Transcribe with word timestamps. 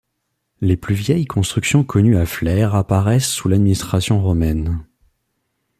Les 0.61 0.77
plus 0.77 0.95
vieilles 0.95 1.27
constructions 1.27 1.83
connues 1.83 2.17
à 2.17 2.25
Flers 2.25 2.73
apparaissent 2.73 3.29
sous 3.29 3.47
l’administration 3.49 4.19
romaine. 4.19 4.83